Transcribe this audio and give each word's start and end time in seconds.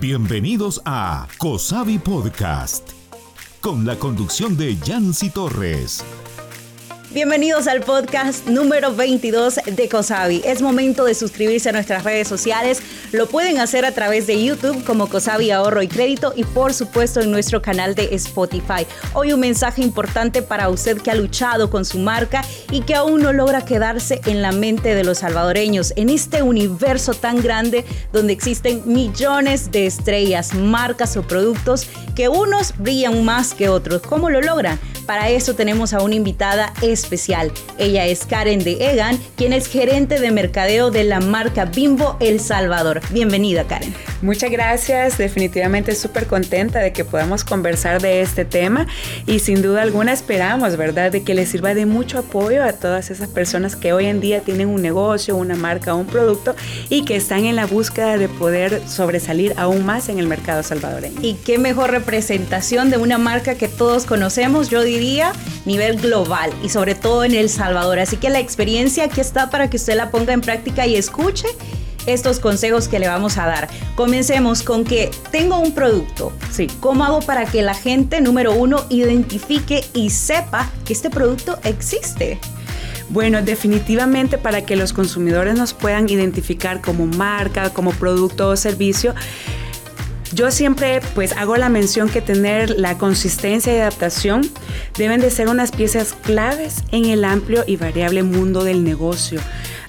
Bienvenidos 0.00 0.80
a 0.86 1.28
Cosavi 1.36 1.98
Podcast, 1.98 2.92
con 3.60 3.84
la 3.84 3.96
conducción 3.96 4.56
de 4.56 4.78
Yancy 4.78 5.28
Torres. 5.28 6.02
Bienvenidos 7.12 7.66
al 7.66 7.80
podcast 7.80 8.46
número 8.46 8.94
22 8.94 9.58
de 9.66 9.88
Cosavi. 9.88 10.42
Es 10.44 10.62
momento 10.62 11.04
de 11.04 11.16
suscribirse 11.16 11.68
a 11.68 11.72
nuestras 11.72 12.04
redes 12.04 12.28
sociales. 12.28 12.80
Lo 13.10 13.26
pueden 13.26 13.58
hacer 13.58 13.84
a 13.84 13.90
través 13.90 14.28
de 14.28 14.40
YouTube 14.44 14.84
como 14.84 15.08
Cosavi 15.08 15.50
Ahorro 15.50 15.82
y 15.82 15.88
Crédito 15.88 16.32
y 16.36 16.44
por 16.44 16.72
supuesto 16.72 17.20
en 17.20 17.32
nuestro 17.32 17.60
canal 17.62 17.96
de 17.96 18.14
Spotify. 18.14 18.86
Hoy 19.12 19.32
un 19.32 19.40
mensaje 19.40 19.82
importante 19.82 20.40
para 20.40 20.68
usted 20.68 21.02
que 21.02 21.10
ha 21.10 21.16
luchado 21.16 21.68
con 21.68 21.84
su 21.84 21.98
marca 21.98 22.44
y 22.70 22.82
que 22.82 22.94
aún 22.94 23.22
no 23.22 23.32
logra 23.32 23.64
quedarse 23.64 24.20
en 24.26 24.40
la 24.40 24.52
mente 24.52 24.94
de 24.94 25.02
los 25.02 25.18
salvadoreños 25.18 25.92
en 25.96 26.10
este 26.10 26.44
universo 26.44 27.14
tan 27.14 27.42
grande 27.42 27.84
donde 28.12 28.32
existen 28.32 28.82
millones 28.84 29.72
de 29.72 29.86
estrellas, 29.86 30.54
marcas 30.54 31.16
o 31.16 31.22
productos 31.22 31.88
que 32.14 32.28
unos 32.28 32.72
brillan 32.78 33.24
más 33.24 33.52
que 33.52 33.68
otros. 33.68 34.00
¿Cómo 34.02 34.30
lo 34.30 34.40
logran? 34.40 34.78
Para 35.06 35.28
eso 35.30 35.54
tenemos 35.54 35.92
a 35.92 36.02
una 36.02 36.14
invitada 36.14 36.72
especial. 36.82 36.99
Ella 37.78 38.06
es 38.06 38.24
Karen 38.26 38.62
de 38.62 38.72
Egan, 38.92 39.18
quien 39.36 39.52
es 39.52 39.66
gerente 39.66 40.20
de 40.20 40.30
mercadeo 40.30 40.90
de 40.90 41.04
la 41.04 41.20
marca 41.20 41.64
Bimbo 41.64 42.16
El 42.20 42.40
Salvador. 42.40 43.00
Bienvenida, 43.10 43.64
Karen. 43.64 43.94
Muchas 44.22 44.50
gracias, 44.50 45.18
definitivamente 45.18 45.94
súper 45.94 46.26
contenta 46.26 46.78
de 46.80 46.92
que 46.92 47.04
podamos 47.04 47.42
conversar 47.42 48.02
de 48.02 48.20
este 48.20 48.44
tema 48.44 48.86
y 49.26 49.38
sin 49.38 49.62
duda 49.62 49.82
alguna 49.82 50.12
esperamos, 50.12 50.76
¿verdad?, 50.76 51.10
de 51.10 51.22
que 51.22 51.34
les 51.34 51.48
sirva 51.48 51.74
de 51.74 51.86
mucho 51.86 52.18
apoyo 52.18 52.62
a 52.62 52.72
todas 52.72 53.10
esas 53.10 53.28
personas 53.28 53.76
que 53.76 53.92
hoy 53.92 54.06
en 54.06 54.20
día 54.20 54.40
tienen 54.40 54.68
un 54.68 54.82
negocio, 54.82 55.36
una 55.36 55.54
marca, 55.54 55.94
un 55.94 56.06
producto 56.06 56.54
y 56.88 57.04
que 57.04 57.16
están 57.16 57.44
en 57.44 57.56
la 57.56 57.66
búsqueda 57.66 58.18
de 58.18 58.28
poder 58.28 58.82
sobresalir 58.86 59.54
aún 59.56 59.86
más 59.86 60.08
en 60.08 60.18
el 60.18 60.26
mercado 60.26 60.62
salvadoreño. 60.62 61.20
Y 61.22 61.34
qué 61.34 61.58
mejor 61.58 61.90
representación 61.90 62.90
de 62.90 62.98
una 62.98 63.18
marca 63.18 63.54
que 63.54 63.68
todos 63.68 64.04
conocemos, 64.04 64.68
yo 64.68 64.82
diría 64.82 65.32
nivel 65.64 65.96
global 65.96 66.50
y 66.62 66.68
sobre 66.68 66.89
todo 66.94 67.24
en 67.24 67.34
El 67.34 67.48
Salvador. 67.48 67.98
Así 67.98 68.16
que 68.16 68.30
la 68.30 68.40
experiencia 68.40 69.04
aquí 69.04 69.20
está 69.20 69.50
para 69.50 69.70
que 69.70 69.76
usted 69.76 69.96
la 69.96 70.10
ponga 70.10 70.32
en 70.32 70.40
práctica 70.40 70.86
y 70.86 70.96
escuche 70.96 71.46
estos 72.06 72.40
consejos 72.40 72.88
que 72.88 72.98
le 72.98 73.08
vamos 73.08 73.38
a 73.38 73.46
dar. 73.46 73.68
Comencemos 73.94 74.62
con 74.62 74.84
que 74.84 75.10
tengo 75.30 75.58
un 75.58 75.72
producto. 75.72 76.32
Sí. 76.50 76.66
¿Cómo 76.80 77.04
hago 77.04 77.20
para 77.20 77.46
que 77.46 77.62
la 77.62 77.74
gente, 77.74 78.20
número 78.20 78.52
uno, 78.52 78.84
identifique 78.88 79.84
y 79.94 80.10
sepa 80.10 80.70
que 80.84 80.92
este 80.92 81.10
producto 81.10 81.58
existe? 81.64 82.38
Bueno, 83.10 83.42
definitivamente 83.42 84.38
para 84.38 84.64
que 84.64 84.76
los 84.76 84.92
consumidores 84.92 85.56
nos 85.56 85.74
puedan 85.74 86.08
identificar 86.08 86.80
como 86.80 87.06
marca, 87.06 87.70
como 87.70 87.90
producto 87.90 88.48
o 88.48 88.56
servicio, 88.56 89.14
yo 90.32 90.50
siempre 90.50 91.00
pues 91.14 91.32
hago 91.32 91.56
la 91.56 91.68
mención 91.68 92.08
que 92.08 92.20
tener 92.20 92.70
la 92.78 92.98
consistencia 92.98 93.74
y 93.74 93.78
adaptación 93.78 94.48
deben 94.96 95.20
de 95.20 95.30
ser 95.30 95.48
unas 95.48 95.72
piezas 95.72 96.14
claves 96.22 96.84
en 96.92 97.06
el 97.06 97.24
amplio 97.24 97.64
y 97.66 97.76
variable 97.76 98.22
mundo 98.22 98.64
del 98.64 98.84
negocio 98.84 99.40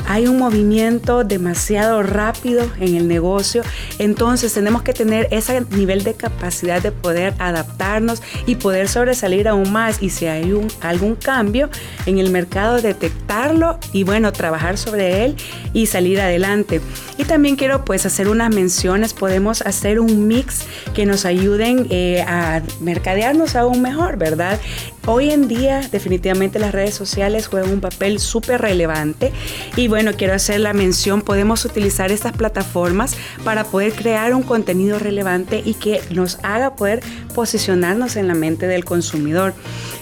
hay 0.07 0.27
un 0.27 0.38
movimiento 0.38 1.23
demasiado 1.23 2.03
rápido 2.03 2.66
en 2.80 2.95
el 2.95 3.07
negocio, 3.07 3.63
entonces 3.99 4.53
tenemos 4.53 4.81
que 4.81 4.94
tener 4.94 5.27
ese 5.31 5.61
nivel 5.71 6.03
de 6.03 6.13
capacidad 6.13 6.81
de 6.81 6.91
poder 6.91 7.33
adaptarnos 7.39 8.22
y 8.45 8.55
poder 8.55 8.88
sobresalir 8.88 9.47
aún 9.47 9.72
más 9.72 10.02
y 10.02 10.09
si 10.09 10.27
hay 10.27 10.53
un, 10.53 10.67
algún 10.81 11.16
cambio 11.16 11.69
en 12.05 12.17
el 12.19 12.29
mercado 12.29 12.81
detectarlo 12.81 13.79
y 13.91 14.03
bueno, 14.03 14.31
trabajar 14.31 14.77
sobre 14.77 15.25
él 15.25 15.35
y 15.73 15.85
salir 15.85 16.19
adelante. 16.19 16.81
Y 17.17 17.25
también 17.25 17.55
quiero 17.55 17.85
pues 17.85 18.05
hacer 18.05 18.27
unas 18.27 18.53
menciones, 18.53 19.13
podemos 19.13 19.61
hacer 19.61 19.99
un 19.99 20.27
mix 20.27 20.66
que 20.94 21.05
nos 21.05 21.25
ayuden 21.25 21.88
eh, 21.89 22.23
a 22.27 22.61
mercadearnos 22.79 23.55
aún 23.55 23.81
mejor, 23.81 24.17
¿verdad? 24.17 24.59
Hoy 25.07 25.31
en 25.31 25.47
día 25.47 25.81
definitivamente 25.91 26.59
las 26.59 26.73
redes 26.73 26.94
sociales 26.94 27.47
juegan 27.47 27.72
un 27.72 27.81
papel 27.81 28.19
súper 28.19 28.62
relevante. 28.62 29.31
Y 29.75 29.88
bueno, 29.88 30.12
quiero 30.16 30.35
hacer 30.35 30.59
la 30.59 30.73
mención, 30.73 31.23
podemos 31.23 31.66
utilizar 31.66 32.12
estas 32.12 32.34
plataformas 32.34 33.16
para 33.44 33.63
poder 33.63 33.94
crear 33.94 34.35
un 34.35 34.44
contenido 34.44 35.00
relevante 35.00 35.63
y 35.66 35.73
que 35.73 36.01
nos 36.11 36.38
haga 36.44 36.75
poder 36.75 37.01
posicionarnos 37.34 38.16
en 38.16 38.28
la 38.28 38.35
mente 38.35 38.67
del 38.67 38.85
consumidor. 38.85 39.56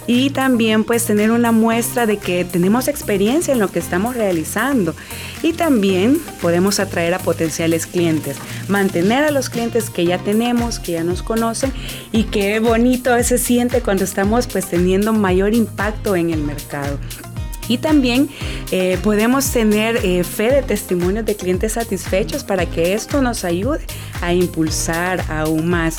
Y 0.05 0.31
también 0.31 0.83
pues 0.83 1.05
tener 1.05 1.31
una 1.31 1.53
muestra 1.53 2.05
de 2.05 2.17
que 2.17 2.43
tenemos 2.43 2.89
experiencia 2.89 3.53
en 3.53 3.59
lo 3.59 3.71
que 3.71 3.79
estamos 3.79 4.17
realizando 4.17 4.95
y 5.41 5.53
también 5.53 6.19
podemos 6.41 6.79
atraer 6.79 7.13
a 7.13 7.19
potenciales 7.19 7.85
clientes, 7.85 8.37
mantener 8.67 9.23
a 9.23 9.31
los 9.31 9.49
clientes 9.49 9.89
que 9.89 10.05
ya 10.05 10.17
tenemos, 10.17 10.79
que 10.79 10.93
ya 10.93 11.03
nos 11.03 11.23
conocen 11.23 11.71
y 12.11 12.23
qué 12.23 12.59
bonito 12.59 13.11
se 13.23 13.37
siente 13.37 13.81
cuando 13.81 14.03
estamos 14.03 14.47
pues 14.47 14.67
teniendo 14.67 15.13
mayor 15.13 15.53
impacto 15.53 16.15
en 16.15 16.31
el 16.31 16.41
mercado. 16.41 16.97
Y 17.67 17.77
también 17.77 18.29
eh, 18.71 18.97
podemos 19.03 19.49
tener 19.51 19.97
eh, 20.03 20.23
fe 20.23 20.51
de 20.51 20.63
testimonios 20.63 21.23
de 21.25 21.35
clientes 21.35 21.73
satisfechos 21.73 22.43
para 22.43 22.65
que 22.65 22.93
esto 22.93 23.21
nos 23.21 23.45
ayude 23.45 23.85
a 24.21 24.33
impulsar 24.33 25.23
aún 25.29 25.69
más. 25.69 25.97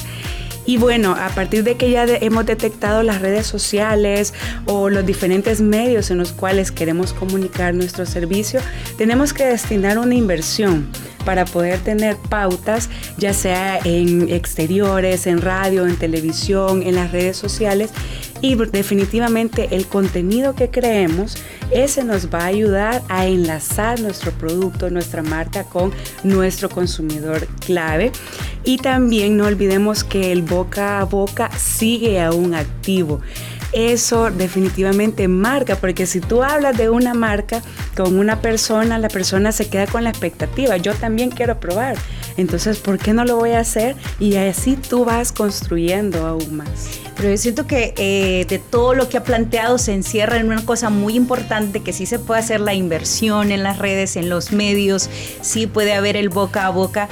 Y 0.70 0.76
bueno, 0.76 1.16
a 1.18 1.30
partir 1.30 1.64
de 1.64 1.76
que 1.76 1.90
ya 1.90 2.04
hemos 2.04 2.46
detectado 2.46 3.02
las 3.02 3.20
redes 3.20 3.44
sociales 3.44 4.32
o 4.66 4.88
los 4.88 5.04
diferentes 5.04 5.60
medios 5.60 6.12
en 6.12 6.18
los 6.18 6.30
cuales 6.30 6.70
queremos 6.70 7.12
comunicar 7.12 7.74
nuestro 7.74 8.06
servicio, 8.06 8.60
tenemos 8.96 9.32
que 9.32 9.46
destinar 9.46 9.98
una 9.98 10.14
inversión 10.14 10.86
para 11.24 11.44
poder 11.44 11.80
tener 11.80 12.16
pautas, 12.16 12.88
ya 13.18 13.32
sea 13.32 13.80
en 13.84 14.28
exteriores, 14.28 15.26
en 15.26 15.42
radio, 15.42 15.86
en 15.86 15.96
televisión, 15.96 16.82
en 16.84 16.94
las 16.94 17.10
redes 17.10 17.36
sociales. 17.36 17.90
Y 18.40 18.54
definitivamente 18.54 19.68
el 19.72 19.86
contenido 19.86 20.54
que 20.54 20.70
creemos, 20.70 21.36
ese 21.70 22.04
nos 22.04 22.32
va 22.32 22.44
a 22.44 22.46
ayudar 22.46 23.02
a 23.08 23.26
enlazar 23.26 24.00
nuestro 24.00 24.32
producto, 24.32 24.88
nuestra 24.88 25.22
marca 25.22 25.64
con 25.64 25.92
nuestro 26.22 26.70
consumidor 26.70 27.46
clave. 27.66 28.12
Y 28.64 28.78
también 28.78 29.36
no 29.36 29.46
olvidemos 29.46 30.04
que 30.04 30.32
el 30.32 30.42
boca 30.42 31.00
a 31.00 31.04
boca 31.04 31.50
sigue 31.58 32.20
aún 32.20 32.54
activo 32.54 33.20
eso 33.72 34.30
definitivamente 34.30 35.28
marca, 35.28 35.76
porque 35.76 36.06
si 36.06 36.20
tú 36.20 36.42
hablas 36.42 36.76
de 36.76 36.90
una 36.90 37.14
marca 37.14 37.62
con 37.96 38.18
una 38.18 38.40
persona, 38.40 38.98
la 38.98 39.08
persona 39.08 39.52
se 39.52 39.68
queda 39.68 39.86
con 39.86 40.04
la 40.04 40.10
expectativa, 40.10 40.76
yo 40.76 40.94
también 40.94 41.30
quiero 41.30 41.60
probar, 41.60 41.96
entonces, 42.36 42.78
¿por 42.78 42.98
qué 42.98 43.12
no 43.12 43.24
lo 43.24 43.36
voy 43.36 43.50
a 43.50 43.60
hacer? 43.60 43.96
Y 44.18 44.36
así 44.36 44.76
tú 44.76 45.04
vas 45.04 45.32
construyendo 45.32 46.26
aún 46.26 46.56
más. 46.56 47.00
Pero 47.16 47.30
yo 47.30 47.36
siento 47.36 47.66
que 47.66 47.92
eh, 47.98 48.46
de 48.48 48.58
todo 48.58 48.94
lo 48.94 49.08
que 49.08 49.18
ha 49.18 49.24
planteado 49.24 49.76
se 49.76 49.92
encierra 49.92 50.38
en 50.38 50.46
una 50.46 50.64
cosa 50.64 50.88
muy 50.88 51.16
importante, 51.16 51.80
que 51.80 51.92
sí 51.92 52.06
se 52.06 52.18
puede 52.18 52.40
hacer 52.40 52.60
la 52.60 52.72
inversión 52.72 53.52
en 53.52 53.62
las 53.62 53.78
redes, 53.78 54.16
en 54.16 54.30
los 54.30 54.52
medios, 54.52 55.10
sí 55.42 55.66
puede 55.66 55.92
haber 55.92 56.16
el 56.16 56.30
boca 56.30 56.66
a 56.66 56.70
boca, 56.70 57.08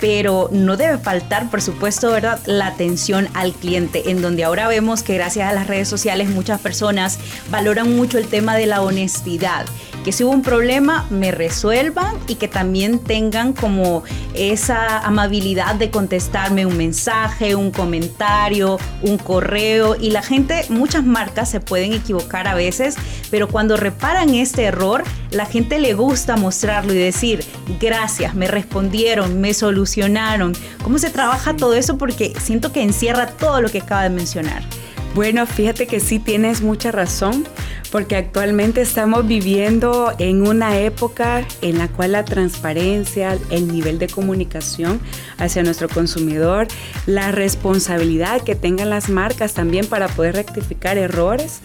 pero 0.00 0.48
no 0.52 0.76
debe 0.76 0.98
faltar, 0.98 1.50
por 1.50 1.60
supuesto, 1.62 2.10
¿verdad?, 2.10 2.40
la 2.46 2.68
atención 2.68 3.28
al 3.34 3.52
cliente, 3.52 4.10
en 4.10 4.22
donde 4.22 4.44
ahora 4.44 4.66
vemos 4.68 5.02
que 5.02 5.14
gracias 5.14 5.48
a 5.48 5.52
las 5.52 5.66
redes 5.66 5.88
sociales 5.88 6.30
muchas 6.30 6.60
personas 6.60 7.18
valoran 7.50 7.94
mucho 7.96 8.18
el 8.18 8.26
tema 8.26 8.56
de 8.56 8.66
la 8.66 8.82
honestidad 8.82 9.66
que 10.04 10.12
si 10.12 10.24
hubo 10.24 10.32
un 10.32 10.42
problema 10.42 11.06
me 11.10 11.30
resuelvan 11.30 12.16
y 12.26 12.36
que 12.36 12.48
también 12.48 12.98
tengan 12.98 13.52
como 13.52 14.02
esa 14.34 14.98
amabilidad 14.98 15.74
de 15.74 15.90
contestarme 15.90 16.64
un 16.66 16.76
mensaje, 16.76 17.54
un 17.54 17.70
comentario, 17.70 18.78
un 19.02 19.18
correo 19.18 19.96
y 20.00 20.10
la 20.10 20.22
gente, 20.22 20.64
muchas 20.68 21.04
marcas 21.04 21.50
se 21.50 21.60
pueden 21.60 21.92
equivocar 21.92 22.48
a 22.48 22.54
veces, 22.54 22.96
pero 23.30 23.48
cuando 23.48 23.76
reparan 23.76 24.34
este 24.34 24.64
error, 24.64 25.04
la 25.30 25.44
gente 25.46 25.78
le 25.78 25.94
gusta 25.94 26.36
mostrarlo 26.36 26.92
y 26.92 26.98
decir, 26.98 27.44
gracias, 27.78 28.34
me 28.34 28.48
respondieron, 28.48 29.40
me 29.40 29.54
solucionaron. 29.54 30.54
¿Cómo 30.82 30.98
se 30.98 31.10
trabaja 31.10 31.54
todo 31.56 31.74
eso? 31.74 31.98
Porque 31.98 32.32
siento 32.40 32.72
que 32.72 32.82
encierra 32.82 33.26
todo 33.26 33.60
lo 33.60 33.68
que 33.68 33.78
acaba 33.78 34.02
de 34.02 34.10
mencionar. 34.10 34.62
Bueno, 35.14 35.44
fíjate 35.44 35.86
que 35.86 35.98
sí 35.98 36.20
tienes 36.20 36.62
mucha 36.62 36.92
razón, 36.92 37.44
porque 37.90 38.16
actualmente 38.16 38.80
estamos 38.80 39.26
viviendo 39.26 40.12
en 40.18 40.46
una 40.46 40.78
época 40.78 41.44
en 41.60 41.78
la 41.78 41.88
cual 41.88 42.12
la 42.12 42.24
transparencia, 42.24 43.36
el 43.50 43.72
nivel 43.72 43.98
de 43.98 44.08
comunicación 44.08 45.00
hacia 45.38 45.62
nuestro 45.62 45.88
consumidor, 45.88 46.68
la 47.06 47.32
responsabilidad 47.32 48.42
que 48.42 48.54
tengan 48.54 48.90
las 48.90 49.08
marcas 49.08 49.54
también 49.54 49.86
para 49.86 50.08
poder 50.08 50.36
rectificar 50.36 50.98
errores, 50.98 51.60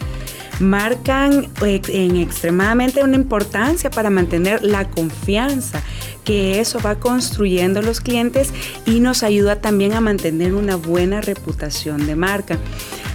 marcan 0.58 1.48
eh, 1.64 1.80
en 1.88 2.16
extremadamente 2.16 3.02
una 3.02 3.16
importancia 3.16 3.90
para 3.90 4.10
mantener 4.10 4.62
la 4.62 4.88
confianza 4.88 5.82
que 6.24 6.60
eso 6.60 6.80
va 6.80 6.96
construyendo 6.96 7.82
los 7.82 8.00
clientes 8.00 8.52
y 8.84 9.00
nos 9.00 9.22
ayuda 9.22 9.60
también 9.60 9.92
a 9.92 10.00
mantener 10.00 10.54
una 10.54 10.76
buena 10.76 11.20
reputación 11.20 12.06
de 12.06 12.16
marca. 12.16 12.58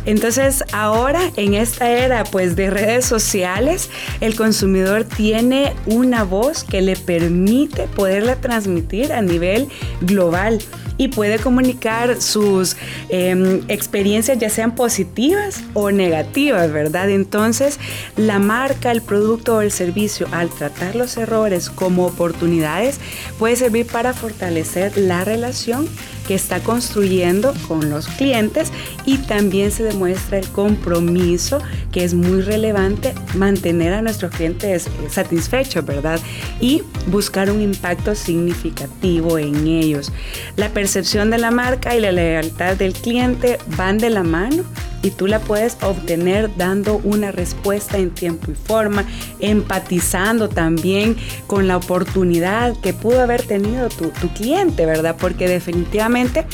Entonces 0.05 0.63
ahora 0.71 1.31
en 1.35 1.53
esta 1.53 1.89
era 1.89 2.23
pues 2.23 2.55
de 2.55 2.69
redes 2.69 3.05
sociales, 3.05 3.89
el 4.19 4.35
consumidor 4.35 5.03
tiene 5.03 5.73
una 5.85 6.23
voz 6.23 6.63
que 6.63 6.81
le 6.81 6.95
permite 6.95 7.87
poderla 7.87 8.35
transmitir 8.35 9.13
a 9.13 9.21
nivel 9.21 9.67
global 10.01 10.59
y 11.01 11.07
puede 11.07 11.39
comunicar 11.39 12.21
sus 12.21 12.75
em, 13.09 13.61
experiencias 13.69 14.37
ya 14.37 14.51
sean 14.51 14.75
positivas 14.75 15.63
o 15.73 15.89
negativas, 15.89 16.71
¿verdad? 16.71 17.09
Entonces, 17.09 17.79
la 18.17 18.37
marca, 18.37 18.91
el 18.91 19.01
producto 19.01 19.57
o 19.57 19.61
el 19.61 19.71
servicio, 19.71 20.27
al 20.31 20.49
tratar 20.49 20.95
los 20.95 21.17
errores 21.17 21.71
como 21.71 22.05
oportunidades, 22.05 22.99
puede 23.39 23.55
servir 23.55 23.87
para 23.87 24.13
fortalecer 24.13 24.95
la 24.95 25.23
relación 25.23 25.89
que 26.31 26.35
está 26.35 26.61
construyendo 26.61 27.53
con 27.67 27.89
los 27.89 28.07
clientes 28.07 28.71
y 29.05 29.17
también 29.17 29.69
se 29.69 29.83
demuestra 29.83 30.37
el 30.37 30.47
compromiso 30.47 31.59
que 31.91 32.05
es 32.05 32.13
muy 32.13 32.39
relevante 32.39 33.13
mantener 33.35 33.91
a 33.91 34.01
nuestros 34.01 34.31
clientes 34.31 34.87
satisfechos, 35.09 35.85
¿verdad? 35.85 36.21
Y 36.61 36.83
buscar 37.07 37.51
un 37.51 37.59
impacto 37.59 38.15
significativo 38.15 39.37
en 39.39 39.67
ellos. 39.67 40.13
La 40.55 40.69
percepción 40.69 41.31
de 41.31 41.37
la 41.37 41.51
marca 41.51 41.97
y 41.97 41.99
la 41.99 42.13
lealtad 42.13 42.77
del 42.77 42.93
cliente 42.93 43.57
van 43.75 43.97
de 43.97 44.09
la 44.09 44.23
mano 44.23 44.63
y 45.01 45.11
tú 45.11 45.27
la 45.27 45.39
puedes 45.39 45.77
obtener 45.81 46.55
dando 46.57 47.01
una 47.03 47.31
respuesta 47.31 47.97
en 47.97 48.11
tiempo 48.11 48.51
y 48.51 48.55
forma, 48.55 49.05
empatizando 49.39 50.49
también 50.49 51.17
con 51.47 51.67
la 51.67 51.77
oportunidad 51.77 52.75
que 52.81 52.93
pudo 52.93 53.21
haber 53.21 53.43
tenido 53.43 53.89
tu, 53.89 54.09
tu 54.09 54.29
cliente, 54.29 54.85
¿verdad? 54.85 55.15
Porque 55.19 55.47
definitivamente 55.47 56.45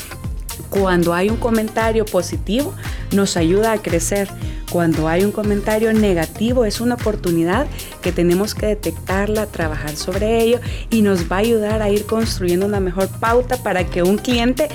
cuando 0.70 1.14
hay 1.14 1.30
un 1.30 1.36
comentario 1.36 2.04
positivo, 2.04 2.74
nos 3.12 3.36
ayuda 3.36 3.72
a 3.72 3.78
crecer. 3.82 4.28
Cuando 4.70 5.08
hay 5.08 5.24
un 5.24 5.32
comentario 5.32 5.92
negativo, 5.92 6.64
es 6.64 6.80
una 6.80 6.94
oportunidad 6.94 7.66
que 8.02 8.12
tenemos 8.12 8.54
que 8.54 8.66
detectarla, 8.66 9.46
trabajar 9.46 9.96
sobre 9.96 10.42
ello 10.42 10.60
y 10.90 11.02
nos 11.02 11.30
va 11.30 11.36
a 11.36 11.40
ayudar 11.40 11.82
a 11.82 11.90
ir 11.90 12.04
construyendo 12.04 12.66
una 12.66 12.80
mejor 12.80 13.08
pauta 13.20 13.62
para 13.62 13.84
que 13.84 14.02
un 14.02 14.18
cliente 14.18 14.68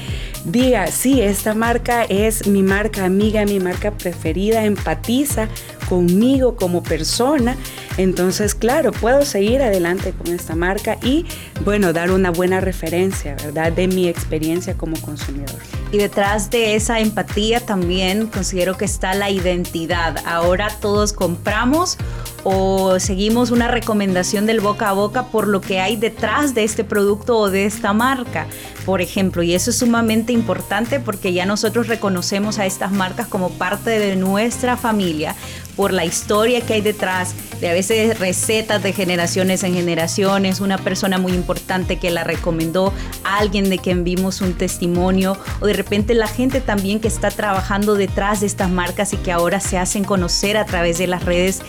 diga, 0.46 0.88
sí, 0.88 1.22
esta 1.22 1.54
marca 1.54 2.04
es 2.04 2.48
mi 2.48 2.64
marca 2.64 3.06
amiga, 3.06 3.46
mi 3.46 3.60
marca 3.60 3.92
preferida, 3.92 4.66
empatiza 4.66 5.48
conmigo 5.88 6.56
como 6.56 6.84
persona. 6.84 7.56
Entonces, 7.98 8.56
claro, 8.56 8.92
puedo 8.92 9.24
seguir 9.24 9.62
adelante 9.62 10.14
con 10.14 10.34
esta 10.34 10.56
marca 10.56 10.98
y, 11.04 11.26
bueno, 11.64 11.94
dar 11.94 12.12
una 12.12 12.32
buena 12.32 12.60
referencia, 12.60 13.36
¿verdad? 13.36 13.72
De 13.72 13.88
mi 13.88 14.08
experiencia 14.08 14.76
como 14.76 15.00
consumidor. 15.02 15.60
Y 15.92 15.98
detrás 15.98 16.50
de 16.50 16.76
esa 16.76 17.00
empatía 17.00 17.60
también 17.60 18.28
considero 18.28 18.78
que 18.78 18.86
está 18.86 19.14
la 19.14 19.30
identidad. 19.30 20.18
Ahora 20.26 20.70
todos 20.82 21.14
compramos 21.14 21.98
o 22.44 23.00
seguimos 23.00 23.52
una 23.52 23.68
recomendación 23.68 24.46
del 24.46 24.60
boca 24.60 24.90
a 24.90 24.94
boca 24.94 25.28
por 25.28 25.48
lo 25.48 25.62
que 25.62 25.80
hay 25.80 25.96
detrás 25.96 26.54
de 26.54 26.64
este 26.64 26.84
producto 26.84 27.38
o 27.38 27.50
de 27.50 27.66
esta 27.66 27.94
marca, 27.94 28.48
por 28.86 29.02
ejemplo. 29.02 29.44
Y 29.44 29.54
eso 29.54 29.70
es 29.70 29.78
sumamente 29.78 30.34
importante 30.34 31.00
porque 31.00 31.34
ya 31.34 31.46
nosotros 31.46 31.88
reconocemos 31.88 32.60
a 32.60 32.66
estas 32.66 32.92
marcas 32.92 33.28
como 33.28 33.50
parte 33.52 33.92
de 33.92 34.16
nuestra 34.16 34.78
familia 34.78 35.36
por 35.76 35.92
la 35.92 36.06
historia 36.06 36.62
que 36.62 36.74
hay 36.74 36.82
detrás, 36.82 37.34
de 37.60 37.70
a 37.70 37.74
veces 37.74 38.20
recetas 38.20 38.84
de 38.84 38.94
generaciones 38.94 39.64
en 39.64 39.74
generaciones, 39.74 40.60
una 40.60 40.78
persona 40.78 41.18
muy 41.18 41.34
importante 41.34 41.98
que 41.98 42.12
la 42.12 42.24
recomendó, 42.24 42.94
alguien 43.24 43.70
de 43.70 43.80
quien 43.80 44.04
vimos 44.04 44.42
un 44.42 44.54
testimonio, 44.54 45.38
o 45.62 45.66
de 45.66 45.74
repente 45.74 46.14
la 46.14 46.28
gente 46.28 46.62
también 46.62 47.00
que 47.00 47.08
está 47.08 47.32
trabajando 47.32 47.96
detrás 47.96 48.42
de 48.42 48.48
estas 48.48 48.70
marcas 48.70 49.14
y 49.14 49.18
que 49.18 49.32
ahora 49.32 49.60
se 49.60 49.78
hacen 49.78 50.04
conocer 50.04 50.58
a 50.58 50.66
través 50.66 50.98
de 50.98 51.08
las 51.08 51.24
redes 51.26 51.62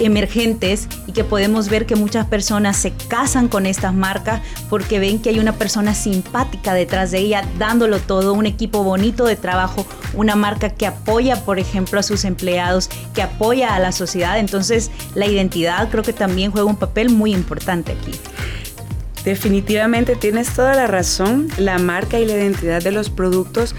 emergentes 0.00 0.88
y 1.06 1.12
que 1.12 1.24
podemos 1.24 1.68
ver 1.68 1.86
que 1.86 1.96
muchas 1.96 2.26
personas 2.26 2.76
se 2.76 2.92
casan 2.92 3.48
con 3.48 3.66
estas 3.66 3.94
marcas 3.94 4.40
porque 4.68 4.98
ven 4.98 5.20
que 5.20 5.30
hay 5.30 5.38
una 5.38 5.54
persona 5.54 5.94
simpática 5.94 6.74
detrás 6.74 7.10
de 7.10 7.18
ella 7.18 7.44
dándolo 7.58 7.98
todo, 8.00 8.32
un 8.32 8.46
equipo 8.46 8.82
bonito 8.82 9.24
de 9.24 9.36
trabajo, 9.36 9.86
una 10.14 10.36
marca 10.36 10.70
que 10.70 10.86
apoya, 10.86 11.44
por 11.44 11.58
ejemplo, 11.58 12.00
a 12.00 12.02
sus 12.02 12.24
empleados, 12.24 12.88
que 13.14 13.22
apoya 13.22 13.74
a 13.74 13.78
la 13.78 13.92
sociedad. 13.92 14.38
Entonces, 14.38 14.90
la 15.14 15.26
identidad 15.26 15.88
creo 15.90 16.02
que 16.02 16.12
también 16.12 16.50
juega 16.50 16.66
un 16.66 16.76
papel 16.76 17.10
muy 17.10 17.32
importante 17.32 17.92
aquí. 17.92 18.12
Definitivamente 19.24 20.16
tienes 20.16 20.50
toda 20.50 20.74
la 20.74 20.86
razón. 20.86 21.48
La 21.58 21.78
marca 21.78 22.18
y 22.18 22.26
la 22.26 22.32
identidad 22.32 22.82
de 22.82 22.90
los 22.90 23.10
productos 23.10 23.74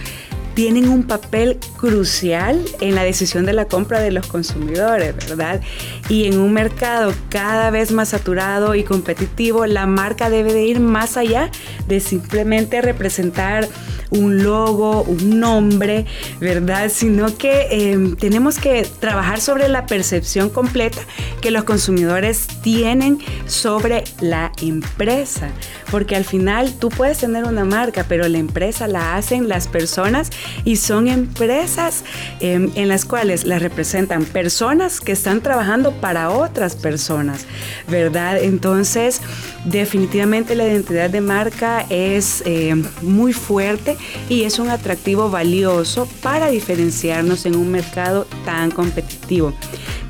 tienen 0.54 0.90
un 0.90 1.04
papel 1.04 1.60
crucial 1.78 2.64
en 2.80 2.96
la 2.96 3.04
decisión 3.04 3.46
de 3.46 3.54
la 3.54 3.66
compra 3.66 4.00
de 4.00 4.12
los 4.12 4.28
consumidores, 4.28 5.16
¿verdad? 5.16 5.62
Y 6.10 6.26
en 6.26 6.40
un 6.40 6.54
mercado 6.54 7.14
cada 7.30 7.70
vez 7.70 7.92
más 7.92 8.10
saturado 8.10 8.76
y 8.76 8.84
competitivo, 8.84 9.66
la 9.66 9.86
marca 9.86 10.30
debe 10.30 10.54
de 10.54 10.64
ir 10.64 10.80
más 10.80 11.18
allá 11.18 11.50
de 11.88 12.00
simplemente 12.00 12.82
representar 12.82 13.68
un 14.12 14.44
logo, 14.44 15.04
un 15.04 15.40
nombre, 15.40 16.06
¿verdad? 16.40 16.92
Sino 16.94 17.38
que 17.38 17.68
em, 17.72 18.16
tenemos 18.16 18.58
que 18.58 18.88
trabajar 19.00 19.42
sobre 19.42 19.68
la 19.68 19.86
percepción 19.86 20.50
completa 20.50 21.02
que 21.42 21.50
los 21.50 21.64
consumidores 21.64 22.48
tienen 22.62 23.20
sobre 23.48 24.04
la 24.20 24.52
empresa. 24.62 25.50
Porque 25.90 26.16
al 26.16 26.26
final 26.26 26.74
tú 26.80 26.90
puedes 26.90 27.18
tener 27.18 27.46
una 27.46 27.66
marca, 27.66 28.06
pero 28.08 28.28
la 28.28 28.38
empresa 28.38 28.88
la 28.88 29.16
hacen 29.16 29.50
las 29.50 29.68
personas 29.68 30.30
y 30.64 30.76
son 30.76 31.08
empresas 31.08 32.04
em, 32.40 32.72
en 32.76 32.88
las 32.88 33.06
cuales 33.06 33.46
las 33.46 33.62
representan 33.62 34.26
personas 34.26 35.00
que 35.00 35.14
están 35.14 35.42
trabajando 35.42 35.94
para 35.94 36.30
otras 36.30 36.76
personas, 36.76 37.46
¿verdad? 37.88 38.42
Entonces, 38.42 39.22
definitivamente 39.66 40.56
la 40.56 40.68
identidad 40.68 41.10
de 41.10 41.22
marca 41.22 41.86
es 41.90 42.44
em, 42.46 42.84
muy 43.02 43.34
fuerte 43.34 43.98
y 44.30 44.44
es 44.44 44.60
un 44.60 44.70
atractivo 44.70 45.30
valioso 45.30 46.08
para 46.22 46.50
diferenciarnos 46.50 47.46
en 47.46 47.56
un 47.56 47.72
mercado 47.72 48.28
tan 48.46 48.72
competitivo. 48.72 49.54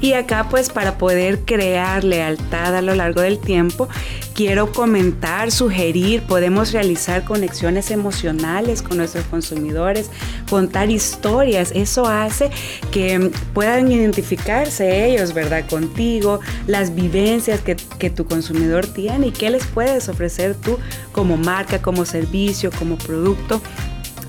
Y 0.02 0.14
acá 0.14 0.48
pues 0.50 0.70
para 0.70 0.98
poder 0.98 1.42
crear 1.42 2.04
lealtad 2.04 2.76
a 2.76 2.82
lo 2.82 2.96
largo 2.96 3.22
del 3.22 3.38
tiempo, 3.38 3.88
quiero 4.34 4.72
comentar, 4.72 5.52
sugerir, 5.52 6.24
podemos 6.24 6.72
realizar 6.72 7.24
conexiones 7.24 7.92
emocionales 7.92 8.82
con 8.82 8.98
nuestros 8.98 9.26
consumidores, 9.26 10.10
contar 10.50 10.90
historias, 10.90 11.72
eso 11.76 12.08
hace 12.08 12.50
que 12.92 13.32
puedan 13.54 13.92
identificarse 13.92 15.06
ellos, 15.06 15.36
¿verdad? 15.36 15.70
Contigo, 15.70 16.40
las 16.66 16.96
vivencias 16.96 17.62
que, 17.62 17.76
que 17.76 18.10
tu 18.10 18.26
consumidor 18.26 18.88
tiene 18.88 19.28
y 19.28 19.32
qué 19.32 19.52
les 19.52 19.68
puedes 19.68 20.10
ofrecer 20.10 20.56
tú 20.56 20.80
como 21.12 21.38
marca, 21.38 21.80
como 21.84 22.06
servicio, 22.06 22.72
como 22.72 22.98
producto. 22.98 23.62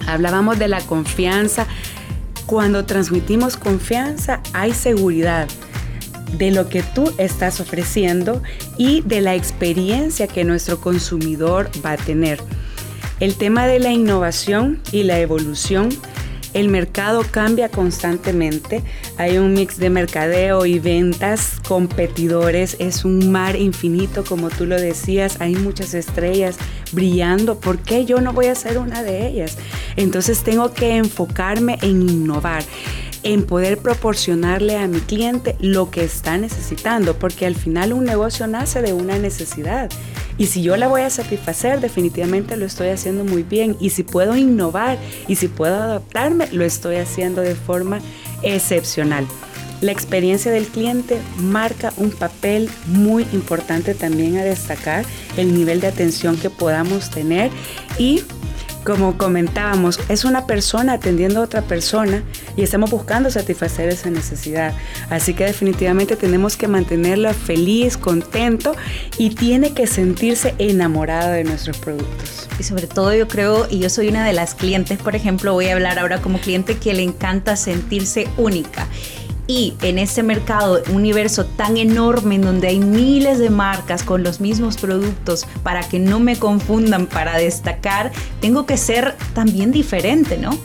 Hablábamos 0.06 0.58
de 0.58 0.68
la 0.68 0.82
confianza. 0.82 1.66
Cuando 2.44 2.84
transmitimos 2.84 3.56
confianza 3.56 4.42
hay 4.52 4.74
seguridad 4.74 5.48
de 6.32 6.50
lo 6.50 6.68
que 6.68 6.82
tú 6.82 7.12
estás 7.18 7.60
ofreciendo 7.60 8.42
y 8.76 9.02
de 9.02 9.20
la 9.20 9.34
experiencia 9.34 10.26
que 10.26 10.44
nuestro 10.44 10.80
consumidor 10.80 11.70
va 11.84 11.92
a 11.92 11.96
tener. 11.96 12.40
El 13.20 13.36
tema 13.36 13.66
de 13.66 13.78
la 13.78 13.92
innovación 13.92 14.80
y 14.90 15.04
la 15.04 15.20
evolución 15.20 15.90
el 16.54 16.68
mercado 16.68 17.24
cambia 17.30 17.70
constantemente, 17.70 18.82
hay 19.16 19.38
un 19.38 19.54
mix 19.54 19.78
de 19.78 19.88
mercadeo 19.88 20.66
y 20.66 20.78
ventas, 20.78 21.60
competidores, 21.66 22.76
es 22.78 23.06
un 23.06 23.30
mar 23.30 23.56
infinito 23.56 24.22
como 24.22 24.50
tú 24.50 24.66
lo 24.66 24.78
decías, 24.78 25.40
hay 25.40 25.54
muchas 25.54 25.94
estrellas 25.94 26.56
brillando, 26.92 27.58
¿por 27.58 27.78
qué 27.78 28.04
yo 28.04 28.20
no 28.20 28.34
voy 28.34 28.46
a 28.46 28.54
ser 28.54 28.78
una 28.78 29.02
de 29.02 29.26
ellas? 29.28 29.56
Entonces 29.96 30.42
tengo 30.42 30.74
que 30.74 30.96
enfocarme 30.96 31.78
en 31.80 32.02
innovar 32.02 32.64
en 33.22 33.44
poder 33.44 33.78
proporcionarle 33.78 34.76
a 34.76 34.88
mi 34.88 35.00
cliente 35.00 35.56
lo 35.60 35.90
que 35.90 36.04
está 36.04 36.38
necesitando, 36.38 37.16
porque 37.18 37.46
al 37.46 37.54
final 37.54 37.92
un 37.92 38.04
negocio 38.04 38.46
nace 38.46 38.82
de 38.82 38.92
una 38.92 39.18
necesidad. 39.18 39.90
Y 40.38 40.46
si 40.46 40.62
yo 40.62 40.76
la 40.76 40.88
voy 40.88 41.02
a 41.02 41.10
satisfacer, 41.10 41.80
definitivamente 41.80 42.56
lo 42.56 42.66
estoy 42.66 42.88
haciendo 42.88 43.24
muy 43.24 43.42
bien. 43.42 43.76
Y 43.80 43.90
si 43.90 44.02
puedo 44.02 44.36
innovar 44.36 44.98
y 45.28 45.36
si 45.36 45.48
puedo 45.48 45.76
adaptarme, 45.76 46.48
lo 46.52 46.64
estoy 46.64 46.96
haciendo 46.96 47.42
de 47.42 47.54
forma 47.54 48.00
excepcional. 48.42 49.26
La 49.82 49.90
experiencia 49.90 50.52
del 50.52 50.66
cliente 50.66 51.18
marca 51.38 51.92
un 51.96 52.10
papel 52.10 52.70
muy 52.86 53.26
importante 53.32 53.94
también 53.94 54.36
a 54.38 54.44
destacar, 54.44 55.04
el 55.36 55.52
nivel 55.54 55.80
de 55.80 55.88
atención 55.88 56.36
que 56.36 56.50
podamos 56.50 57.10
tener 57.10 57.50
y 57.98 58.22
como 58.84 59.16
comentábamos, 59.18 59.98
es 60.08 60.24
una 60.24 60.46
persona 60.46 60.94
atendiendo 60.94 61.40
a 61.40 61.44
otra 61.44 61.62
persona 61.62 62.22
y 62.56 62.62
estamos 62.62 62.90
buscando 62.90 63.30
satisfacer 63.30 63.88
esa 63.88 64.10
necesidad. 64.10 64.74
Así 65.10 65.34
que 65.34 65.44
definitivamente 65.44 66.16
tenemos 66.16 66.56
que 66.56 66.68
mantenerlo 66.68 67.32
feliz, 67.32 67.96
contento 67.96 68.74
y 69.18 69.30
tiene 69.30 69.72
que 69.74 69.86
sentirse 69.86 70.54
enamorado 70.58 71.30
de 71.30 71.44
nuestros 71.44 71.78
productos. 71.78 72.48
Y 72.58 72.62
sobre 72.64 72.86
todo 72.86 73.14
yo 73.14 73.28
creo, 73.28 73.66
y 73.70 73.78
yo 73.78 73.88
soy 73.88 74.08
una 74.08 74.26
de 74.26 74.32
las 74.32 74.54
clientes, 74.54 74.98
por 74.98 75.16
ejemplo, 75.16 75.52
voy 75.52 75.68
a 75.68 75.74
hablar 75.74 75.98
ahora 75.98 76.20
como 76.20 76.38
cliente 76.38 76.76
que 76.76 76.94
le 76.94 77.02
encanta 77.02 77.56
sentirse 77.56 78.28
única 78.36 78.86
y 79.46 79.74
en 79.82 79.98
este 79.98 80.22
mercado, 80.22 80.82
un 80.88 80.96
universo 80.96 81.44
tan 81.44 81.76
enorme 81.76 82.36
en 82.36 82.42
donde 82.42 82.68
hay 82.68 82.78
miles 82.78 83.38
de 83.38 83.50
marcas 83.50 84.02
con 84.02 84.22
los 84.22 84.40
mismos 84.40 84.76
productos, 84.76 85.46
para 85.62 85.82
que 85.82 85.98
no 85.98 86.20
me 86.20 86.36
confundan, 86.36 87.06
para 87.06 87.36
destacar, 87.36 88.12
tengo 88.40 88.66
que 88.66 88.76
ser 88.76 89.16
también 89.34 89.72
diferente, 89.72 90.38
¿no? 90.38 90.56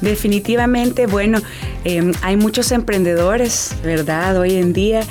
Definitivamente, 0.00 1.06
bueno, 1.06 1.40
em, 1.84 2.12
hay 2.22 2.36
muchos 2.36 2.72
emprendedores, 2.72 3.74
¿verdad? 3.82 4.38
Hoy 4.38 4.56
en 4.56 4.72
día 4.72 5.02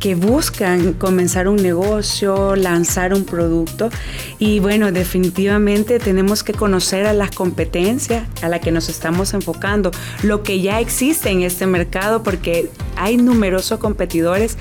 que 0.00 0.14
buscan 0.14 0.92
comenzar 0.94 1.48
un 1.48 1.56
negocio, 1.56 2.56
lanzar 2.56 3.12
un 3.12 3.24
producto 3.24 3.90
y 4.38 4.60
bueno, 4.60 4.92
definitivamente 4.92 5.98
tenemos 5.98 6.42
que 6.42 6.52
conocer 6.52 7.06
a 7.06 7.12
las 7.12 7.30
competencias 7.30 8.24
a 8.42 8.48
la 8.48 8.60
que 8.60 8.70
nos 8.70 8.88
estamos 8.88 9.34
enfocando, 9.34 9.90
lo 10.22 10.42
que 10.42 10.60
ya 10.60 10.80
existe 10.80 11.30
en 11.30 11.42
este 11.42 11.66
mercado 11.66 12.22
porque 12.22 12.70
hay 12.96 13.16
numerosos 13.16 13.80
competidores, 13.80 14.56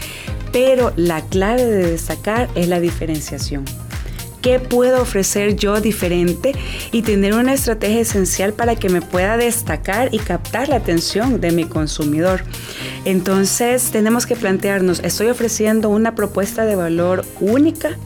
pero 0.52 0.92
la 0.96 1.22
clave 1.22 1.64
de 1.64 1.92
destacar 1.92 2.50
es 2.56 2.68
la 2.68 2.80
diferenciación 2.80 3.64
qué 4.42 4.60
puedo 4.60 5.02
ofrecer 5.02 5.56
yo 5.56 5.82
diferente 5.82 6.54
y 6.92 7.02
tener 7.02 7.34
una 7.34 7.54
estrategia 7.54 8.02
esencial 8.02 8.54
para 8.54 8.76
que 8.76 8.90
me 8.90 9.02
pueda 9.02 9.38
destacar 9.38 10.14
y 10.14 10.20
captar 10.20 10.70
la 10.70 10.78
atención 10.78 11.42
de 11.42 11.52
mi 11.52 11.66
consumidor. 11.66 12.44
Entonces 13.06 13.92
tenemos 13.92 14.26
que 14.26 14.36
plantearnos, 14.36 15.00
¿estoy 15.00 15.28
ofreciendo 15.28 15.90
una 15.90 16.16
propuesta 16.16 16.66
de 16.66 16.76
valor 16.76 17.26
única? 17.40 17.98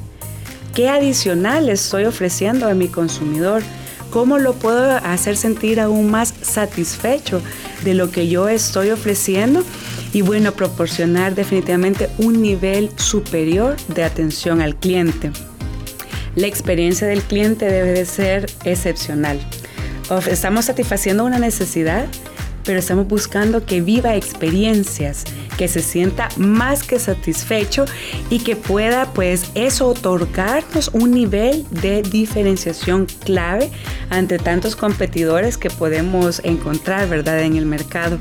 ¿Qué 0.73 0.89
adicional 0.89 1.69
estoy 1.69 2.05
ofreciendo 2.05 2.67
a 2.67 2.73
mi 2.73 2.87
consumidor? 2.87 3.61
¿Cómo 4.09 4.39
lo 4.39 4.53
puedo 4.53 4.91
hacer 4.91 5.37
sentir 5.37 5.79
aún 5.79 6.11
más 6.11 6.33
satisfecho 6.41 7.41
de 7.83 7.93
lo 7.93 8.11
que 8.11 8.27
yo 8.27 8.49
estoy 8.49 8.89
ofreciendo? 8.89 9.63
Y 10.13 10.21
bueno, 10.21 10.51
proporcionar 10.51 11.33
definitivamente 11.35 12.09
un 12.17 12.41
nivel 12.41 12.89
superior 12.97 13.77
de 13.87 14.03
atención 14.03 14.61
al 14.61 14.75
cliente. 14.75 15.31
La 16.35 16.47
experiencia 16.47 17.07
del 17.07 17.21
cliente 17.21 17.65
debe 17.65 17.91
de 17.91 18.05
ser 18.05 18.49
excepcional. 18.63 19.39
Estamos 20.29 20.65
satisfaciendo 20.65 21.25
una 21.25 21.39
necesidad, 21.39 22.05
pero 22.63 22.79
estamos 22.79 23.07
buscando 23.07 23.65
que 23.65 23.81
viva 23.81 24.15
experiencias, 24.15 25.23
que 25.57 25.67
se 25.67 25.81
sienta 25.81 26.29
más 26.37 26.83
que 26.83 26.99
satisfecho 26.99 27.85
y 28.29 28.39
que 28.39 28.55
pueda 28.55 29.11
pues 29.13 29.45
eso 29.55 29.87
otorgarnos 29.87 30.89
un 30.93 31.11
nivel 31.11 31.65
de 31.69 32.01
diferenciación 32.01 33.07
clave 33.25 33.69
ante 34.09 34.37
tantos 34.37 34.75
competidores 34.75 35.57
que 35.57 35.69
podemos 35.69 36.41
encontrar, 36.43 37.09
¿verdad?, 37.09 37.41
en 37.41 37.55
el 37.55 37.65
mercado. 37.65 38.19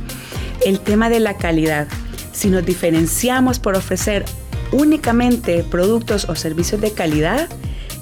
El 0.65 0.81
tema 0.81 1.11
de 1.11 1.21
la 1.21 1.37
calidad. 1.37 1.87
Si 2.33 2.49
nos 2.49 2.65
diferenciamos 2.65 3.59
por 3.59 3.77
ofrecer 3.77 4.25
únicamente 4.73 5.65
productos 5.65 6.29
o 6.29 6.35
servicios 6.35 6.81
de 6.81 6.93
calidad, 6.93 7.49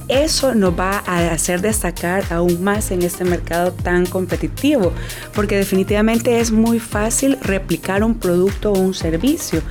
eso 0.08 0.54
nos 0.54 0.78
va 0.78 1.02
a 1.06 1.30
hacer 1.32 1.60
destacar 1.60 2.24
aún 2.30 2.62
más 2.62 2.90
en 2.90 3.02
este 3.02 3.24
mercado 3.24 3.72
tan 3.72 4.06
competitivo, 4.06 4.92
porque 5.34 5.56
definitivamente 5.56 6.40
es 6.40 6.50
muy 6.50 6.80
fácil 6.80 7.38
replicar 7.42 8.02
un 8.02 8.14
producto 8.14 8.72
o 8.72 8.78
un 8.78 8.94
servicio, 8.94 9.62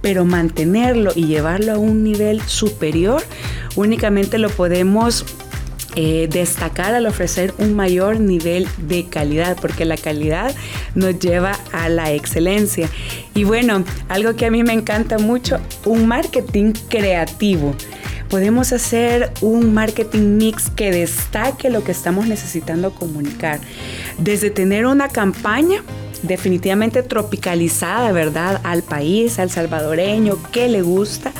pero 0.00 0.24
mantenerlo 0.24 1.12
y 1.14 1.26
llevarlo 1.26 1.72
a 1.72 1.78
un 1.78 2.02
nivel 2.02 2.40
superior 2.42 3.22
únicamente 3.76 4.38
lo 4.38 4.50
podemos 4.50 5.24
eh, 5.94 6.26
destacar 6.30 6.94
al 6.94 7.06
ofrecer 7.06 7.52
un 7.58 7.74
mayor 7.74 8.18
nivel 8.18 8.66
de 8.78 9.06
calidad, 9.06 9.58
porque 9.60 9.84
la 9.84 9.98
calidad 9.98 10.54
nos 10.94 11.18
lleva 11.18 11.58
a 11.72 11.90
la 11.90 12.12
excelencia. 12.12 12.88
Y 13.34 13.44
bueno, 13.44 13.84
algo 14.08 14.34
que 14.34 14.46
a 14.46 14.50
mí 14.50 14.62
me 14.62 14.72
encanta 14.72 15.18
mucho, 15.18 15.60
un 15.84 16.06
marketing 16.06 16.72
creativo 16.88 17.74
podemos 18.32 18.72
hacer 18.72 19.30
un 19.42 19.74
marketing 19.74 20.38
mix 20.38 20.70
que 20.70 20.90
destaque 20.90 21.68
lo 21.68 21.84
que 21.84 21.92
estamos 21.92 22.26
necesitando 22.26 22.94
comunicar. 22.94 23.60
Desde 24.16 24.48
tener 24.48 24.86
una 24.86 25.10
campaña 25.10 25.82
definitivamente 26.22 27.02
tropicalizada, 27.02 28.10
¿verdad? 28.10 28.62
Al 28.64 28.82
país, 28.82 29.38
al 29.38 29.50
salvadoreño, 29.50 30.38
que 30.50 30.66
le 30.68 30.80
gusta, 30.80 31.32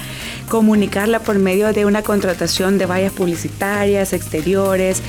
comunicarla 0.51 1.21
por 1.21 1.39
medio 1.39 1.73
de 1.73 1.87
una 1.87 2.03
contratación 2.03 2.77
de 2.77 2.85
vallas 2.85 3.15
publicitarias, 3.15 4.13
exteriores. 4.13 5.01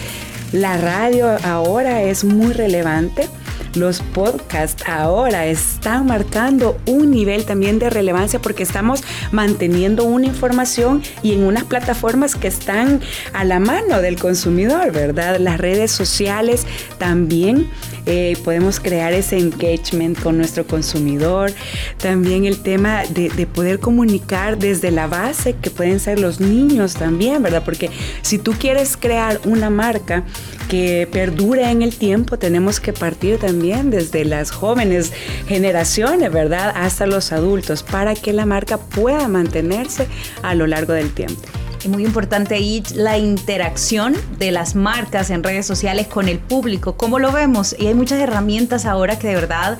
La 0.54 0.78
radio 0.78 1.38
ahora 1.44 2.02
es 2.02 2.24
muy 2.24 2.54
relevante 2.54 3.28
los 3.76 4.02
podcasts 4.02 4.84
ahora 4.88 5.46
están 5.46 6.06
marcando 6.06 6.78
un 6.86 7.12
nivel 7.12 7.46
también 7.46 7.80
de 7.80 7.90
relevancia 7.90 8.40
porque 8.40 8.64
estamos 8.64 9.04
manteniendo 9.32 10.04
una 10.04 10.28
información 10.28 11.02
y 11.22 11.34
en 11.34 11.44
unas 11.44 11.64
plataformas 11.64 12.36
que 12.36 12.48
están 12.48 13.02
a 13.34 13.44
la 13.44 13.60
mano 13.60 14.02
del 14.02 14.20
consumidor, 14.20 14.92
¿verdad? 14.92 15.38
Las 15.40 15.60
redes 15.60 15.92
sociales 15.92 16.66
también 16.98 17.70
eh, 18.06 18.38
podemos 18.44 18.80
crear 18.80 19.14
ese 19.14 19.38
engagement 19.38 20.20
con 20.20 20.38
nuestro 20.38 20.68
consumidor. 20.68 21.52
También 21.98 22.46
el 22.46 22.62
tema 22.62 23.04
de, 23.06 23.30
de 23.30 23.48
poder 23.48 23.80
comunicar 23.80 24.58
desde 24.58 24.92
la 24.92 25.08
base, 25.08 25.56
que 25.62 25.70
pueden 25.70 26.00
ser 26.00 26.20
los 26.20 26.40
niños 26.40 26.96
también, 26.96 27.42
¿verdad? 27.42 27.64
Porque 27.64 27.90
si 28.22 28.38
tú 28.38 28.54
quieres 28.54 28.98
crear 28.98 29.40
una 29.46 29.70
marca 29.70 30.24
que 30.68 31.08
perdure 31.12 31.70
en 31.70 31.82
el 31.82 31.96
tiempo, 31.96 32.38
tenemos 32.38 32.80
que 32.80 32.94
partir 32.94 33.38
también 33.38 33.90
desde 33.90 34.26
las 34.26 34.52
jóvenes 34.52 35.12
generaciones, 35.48 36.32
¿verdad? 36.32 36.74
Hasta 36.76 37.06
los 37.06 37.32
adultos, 37.32 37.84
para 37.84 38.16
que 38.16 38.34
la 38.34 38.46
marca 38.46 38.78
pueda 38.78 39.28
mantenerse 39.28 40.08
a 40.42 40.56
lo 40.56 40.68
largo 40.68 40.94
del 40.94 41.14
tiempo. 41.14 41.42
Es 41.84 41.90
muy 41.90 42.06
importante 42.06 42.56
ahí 42.56 42.82
la 42.96 43.18
interacción 43.18 44.16
de 44.40 44.52
las 44.52 44.74
marcas 44.74 45.30
en 45.30 45.44
redes 45.44 45.66
sociales 45.66 46.08
con 46.08 46.30
el 46.30 46.40
público. 46.40 46.96
¿Cómo 46.96 47.20
lo 47.20 47.34
vemos? 47.34 47.76
Y 47.78 47.88
hay 47.88 47.94
muchas 47.94 48.22
herramientas 48.22 48.86
ahora 48.86 49.20
que 49.20 49.28
de 49.28 49.36
verdad 49.36 49.78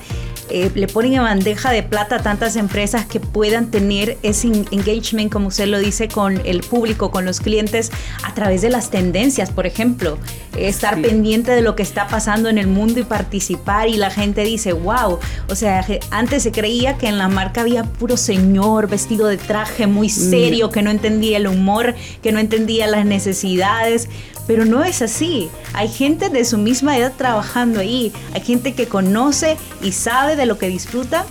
eh, 0.50 0.70
le 0.74 0.86
ponen 0.88 1.14
en 1.14 1.22
bandeja 1.22 1.70
de 1.70 1.82
plata 1.82 2.16
a 2.16 2.22
tantas 2.22 2.56
empresas 2.56 3.06
que 3.06 3.18
puedan 3.20 3.70
tener 3.70 4.18
ese 4.22 4.48
engagement, 4.48 5.32
como 5.32 5.48
usted 5.48 5.66
lo 5.66 5.78
dice, 5.78 6.08
con 6.08 6.40
el 6.44 6.60
público, 6.60 7.10
con 7.10 7.24
los 7.24 7.40
clientes, 7.40 7.90
a 8.22 8.34
través 8.34 8.62
de 8.62 8.70
las 8.70 8.90
tendencias, 8.90 9.50
por 9.50 9.66
ejemplo. 9.66 10.18
Estar 10.56 11.00
pendiente 11.00 11.50
de 11.50 11.62
lo 11.62 11.74
que 11.74 11.82
está 11.82 12.06
pasando 12.06 12.48
en 12.48 12.58
el 12.58 12.66
mundo 12.66 13.00
y 13.00 13.04
participar 13.04 13.88
y 13.88 13.96
la 13.96 14.10
gente 14.10 14.44
dice, 14.44 14.72
wow, 14.72 15.18
o 15.48 15.54
sea, 15.54 15.84
antes 16.10 16.42
se 16.42 16.52
creía 16.52 16.96
que 16.98 17.08
en 17.08 17.18
la 17.18 17.28
marca 17.28 17.62
había 17.62 17.84
puro 17.84 18.16
señor 18.16 18.88
vestido 18.88 19.26
de 19.26 19.36
traje 19.36 19.86
muy 19.86 20.08
mm. 20.08 20.10
serio, 20.10 20.70
que 20.70 20.82
no 20.82 20.90
entendía 20.90 21.38
el 21.38 21.46
humor, 21.46 21.94
que 22.22 22.32
no 22.32 22.38
entendía 22.38 22.86
las 22.86 23.04
necesidades, 23.04 24.08
pero 24.46 24.64
no 24.64 24.84
es 24.84 25.02
así. 25.02 25.48
Hay 25.72 25.88
gente 25.88 26.28
de 26.28 26.44
su 26.44 26.58
misma 26.58 26.96
edad 26.96 27.12
trabajando 27.16 27.80
ahí. 27.80 28.12
Hay 28.32 28.42
gente 28.42 28.74
que 28.74 28.86
conoce 28.86 29.56
y 29.82 29.92
sabe 29.92 30.36
de 30.36 30.46
lo 30.46 30.58
que 30.58 30.68
disfruta 30.68 31.26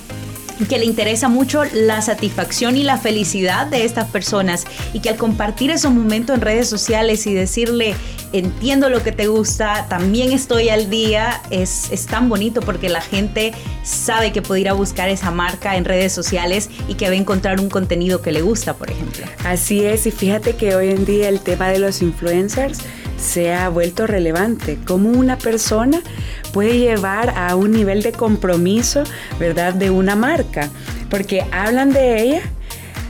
que 0.65 0.77
le 0.77 0.85
interesa 0.85 1.29
mucho 1.29 1.63
la 1.73 2.01
satisfacción 2.01 2.77
y 2.77 2.83
la 2.83 2.97
felicidad 2.97 3.67
de 3.67 3.85
estas 3.85 4.09
personas 4.09 4.65
y 4.93 4.99
que 4.99 5.09
al 5.09 5.17
compartir 5.17 5.71
esos 5.71 5.91
momentos 5.91 6.35
en 6.35 6.41
redes 6.41 6.69
sociales 6.69 7.25
y 7.27 7.33
decirle 7.33 7.95
entiendo 8.31 8.89
lo 8.89 9.03
que 9.03 9.11
te 9.11 9.27
gusta, 9.27 9.85
también 9.89 10.31
estoy 10.31 10.69
al 10.69 10.89
día, 10.89 11.41
es, 11.51 11.91
es 11.91 12.07
tan 12.07 12.29
bonito 12.29 12.61
porque 12.61 12.89
la 12.89 13.01
gente 13.01 13.53
sabe 13.83 14.31
que 14.31 14.41
puede 14.41 14.61
ir 14.61 14.69
a 14.69 14.73
buscar 14.73 15.09
esa 15.09 15.29
marca 15.29 15.75
en 15.75 15.85
redes 15.85 16.13
sociales 16.13 16.69
y 16.87 16.95
que 16.95 17.05
va 17.07 17.11
a 17.11 17.17
encontrar 17.17 17.59
un 17.59 17.69
contenido 17.69 18.21
que 18.21 18.31
le 18.31 18.41
gusta, 18.41 18.73
por 18.73 18.89
ejemplo. 18.89 19.25
Así 19.43 19.85
es, 19.85 20.07
y 20.07 20.11
fíjate 20.11 20.55
que 20.55 20.75
hoy 20.75 20.89
en 20.89 21.05
día 21.05 21.29
el 21.29 21.41
tema 21.41 21.69
de 21.69 21.79
los 21.79 22.01
influencers 22.01 22.79
se 23.17 23.53
ha 23.53 23.69
vuelto 23.69 24.07
relevante, 24.07 24.77
cómo 24.85 25.09
una 25.09 25.37
persona 25.37 26.01
puede 26.51 26.77
llevar 26.77 27.33
a 27.37 27.55
un 27.55 27.71
nivel 27.71 28.01
de 28.03 28.11
compromiso, 28.11 29.03
¿verdad?, 29.39 29.73
de 29.73 29.89
una 29.89 30.15
marca, 30.15 30.69
porque 31.09 31.45
hablan 31.51 31.91
de 31.93 32.21
ella 32.21 32.41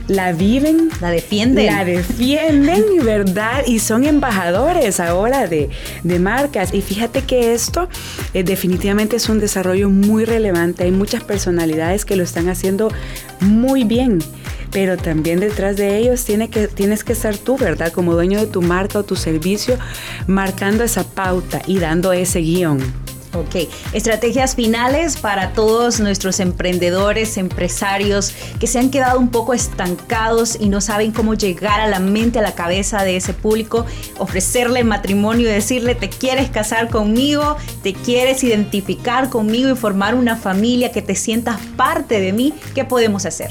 la 0.08 0.32
viven, 0.32 0.90
la 1.00 1.10
defienden. 1.10 1.66
La 1.66 1.84
defienden, 1.84 2.84
¿verdad? 3.04 3.62
Y 3.66 3.78
son 3.78 4.04
embajadores 4.04 5.00
ahora 5.00 5.46
de, 5.46 5.70
marcas. 6.18 6.74
Y 6.74 6.82
fíjate 6.82 7.22
que 7.22 7.54
esto 7.54 7.88
eh, 8.34 8.42
definitivamente 8.42 9.16
es 9.16 9.28
un 9.28 9.40
desarrollo 9.40 9.88
muy 9.88 10.24
relevante. 10.24 10.84
Hay 10.84 10.90
muchas 10.90 11.24
personalidades 11.24 12.04
que 12.04 12.16
lo 12.16 12.22
están 12.22 12.48
haciendo 12.48 12.92
muy 13.40 13.84
bien 13.84 14.18
pero 14.74 14.96
también 14.96 15.38
detrás 15.38 15.76
de 15.76 15.96
ellos 15.96 16.24
tiene 16.24 16.50
que, 16.50 16.66
tienes 16.66 17.04
que 17.04 17.12
estar 17.12 17.38
tú, 17.38 17.56
¿verdad? 17.56 17.92
Como 17.92 18.12
dueño 18.12 18.40
de 18.40 18.48
tu 18.48 18.60
marca 18.60 18.98
o 18.98 19.04
tu 19.04 19.14
servicio, 19.14 19.78
marcando 20.26 20.82
esa 20.82 21.04
pauta 21.04 21.62
y 21.64 21.78
dando 21.78 22.12
ese 22.12 22.40
guion. 22.40 23.03
Ok, 23.34 23.68
estrategias 23.92 24.54
finales 24.54 25.16
para 25.16 25.52
todos 25.54 25.98
nuestros 25.98 26.38
emprendedores, 26.38 27.36
empresarios 27.36 28.32
que 28.60 28.68
se 28.68 28.78
han 28.78 28.90
quedado 28.90 29.18
un 29.18 29.28
poco 29.28 29.54
estancados 29.54 30.56
y 30.60 30.68
no 30.68 30.80
saben 30.80 31.10
cómo 31.10 31.34
llegar 31.34 31.80
a 31.80 31.88
la 31.88 31.98
mente, 31.98 32.38
a 32.38 32.42
la 32.42 32.54
cabeza 32.54 33.02
de 33.02 33.16
ese 33.16 33.34
público, 33.34 33.86
ofrecerle 34.18 34.84
matrimonio 34.84 35.48
y 35.48 35.52
decirle, 35.52 35.96
te 35.96 36.08
quieres 36.08 36.48
casar 36.48 36.90
conmigo, 36.90 37.56
te 37.82 37.92
quieres 37.92 38.44
identificar 38.44 39.30
conmigo 39.30 39.70
y 39.70 39.74
formar 39.74 40.14
una 40.14 40.36
familia, 40.36 40.92
que 40.92 41.02
te 41.02 41.16
sientas 41.16 41.58
parte 41.76 42.20
de 42.20 42.32
mí, 42.32 42.54
¿qué 42.72 42.84
podemos 42.84 43.26
hacer? 43.26 43.50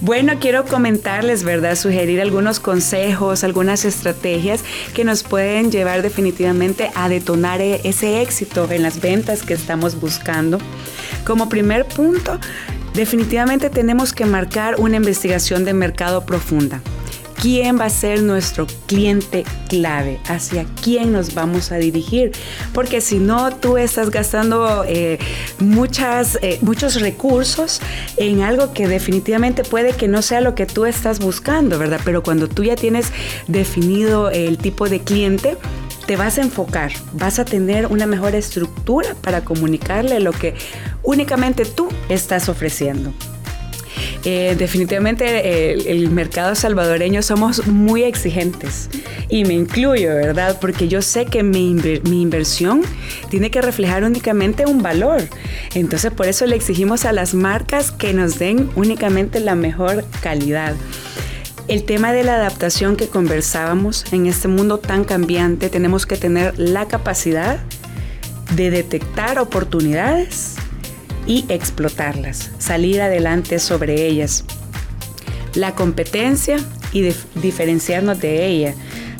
Bueno, 0.00 0.34
quiero 0.40 0.64
comentarles, 0.64 1.44
¿verdad? 1.44 1.76
Sugerir 1.76 2.20
algunos 2.20 2.58
consejos, 2.58 3.44
algunas 3.44 3.84
estrategias 3.84 4.62
que 4.92 5.04
nos 5.04 5.22
pueden 5.22 5.70
llevar 5.70 6.02
definitivamente 6.02 6.90
a 6.96 7.08
detonar 7.08 7.60
e-, 7.60 7.80
ese 7.84 8.22
éxito 8.22 8.68
en 8.72 8.82
las 8.82 9.00
ventas 9.00 9.19
que 9.46 9.54
estamos 9.54 10.00
buscando. 10.00 10.58
Como 11.24 11.48
primer 11.48 11.86
punto, 11.86 12.38
definitivamente 12.94 13.70
tenemos 13.70 14.12
que 14.12 14.24
marcar 14.24 14.76
una 14.78 14.96
investigación 14.96 15.64
de 15.64 15.74
mercado 15.74 16.24
profunda 16.24 16.80
quién 17.40 17.78
va 17.78 17.86
a 17.86 17.90
ser 17.90 18.22
nuestro 18.22 18.66
cliente 18.86 19.44
clave, 19.68 20.20
hacia 20.28 20.66
quién 20.82 21.12
nos 21.12 21.34
vamos 21.34 21.72
a 21.72 21.76
dirigir. 21.76 22.32
Porque 22.72 23.00
si 23.00 23.18
no, 23.18 23.54
tú 23.56 23.78
estás 23.78 24.10
gastando 24.10 24.84
eh, 24.86 25.18
eh, 25.58 26.58
muchos 26.60 27.00
recursos 27.00 27.80
en 28.16 28.42
algo 28.42 28.72
que 28.72 28.86
definitivamente 28.86 29.64
puede 29.64 29.92
que 29.92 30.08
no 30.08 30.22
sea 30.22 30.40
lo 30.40 30.54
que 30.54 30.66
tú 30.66 30.84
estás 30.84 31.18
buscando, 31.18 31.78
¿verdad? 31.78 32.00
Pero 32.04 32.22
cuando 32.22 32.48
tú 32.48 32.64
ya 32.64 32.76
tienes 32.76 33.10
definido 33.46 34.30
el 34.30 34.58
tipo 34.58 34.88
de 34.88 35.00
cliente, 35.00 35.56
te 36.10 36.16
vas 36.16 36.38
a 36.38 36.42
enfocar, 36.42 36.90
vas 37.12 37.38
a 37.38 37.44
tener 37.44 37.86
una 37.86 38.04
mejor 38.04 38.34
estructura 38.34 39.14
para 39.20 39.44
comunicarle 39.44 40.18
lo 40.18 40.32
que 40.32 40.54
únicamente 41.04 41.64
tú 41.64 41.88
estás 42.08 42.48
ofreciendo. 42.48 43.12
Eh, 44.24 44.56
definitivamente 44.58 45.88
el, 45.88 46.10
mercado 46.10 46.56
salvadoreño 46.56 47.22
somos 47.22 47.68
muy 47.68 48.02
exigentes 48.02 48.90
y 49.28 49.44
me 49.44 49.54
incluyo, 49.54 50.08
¿verdad? 50.08 50.58
Porque 50.60 50.88
yo 50.88 51.00
sé 51.00 51.26
que 51.26 51.44
mi, 51.44 51.74
mi 51.74 52.22
inversión 52.22 52.82
tiene 53.28 53.52
que 53.52 53.62
reflejar 53.62 54.02
únicamente 54.02 54.66
un 54.66 54.82
valor. 54.82 55.22
Entonces 55.76 56.10
por 56.10 56.26
eso 56.26 56.44
le 56.44 56.56
exigimos 56.56 57.04
a 57.04 57.12
las 57.12 57.34
marcas 57.34 57.92
que 57.92 58.14
nos 58.14 58.36
den 58.36 58.68
únicamente 58.74 59.38
la 59.38 59.54
mejor 59.54 60.04
calidad. 60.20 60.74
El 61.70 61.84
tema 61.84 62.12
de 62.12 62.24
la 62.24 62.34
adaptación 62.34 62.96
que 62.96 63.06
conversábamos 63.06 64.04
en 64.12 64.26
este 64.26 64.48
mundo 64.48 64.78
tan 64.78 65.04
cambiante, 65.04 65.68
tenemos 65.68 66.04
que 66.04 66.16
tener 66.16 66.58
la 66.58 66.88
capacidad 66.88 67.60
de 68.56 68.72
detectar 68.72 69.38
oportunidades 69.38 70.56
y 71.28 71.44
explotarlas, 71.48 72.50
salir 72.58 73.00
adelante 73.00 73.60
sobre 73.60 74.08
ellas. 74.08 74.44
La 75.54 75.76
competencia 75.76 76.56
y 76.92 77.14
diferenciarnos 77.36 78.18
de 78.18 78.46
ella. 78.46 78.74